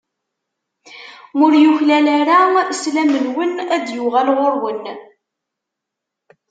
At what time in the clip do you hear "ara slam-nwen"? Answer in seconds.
2.19-3.53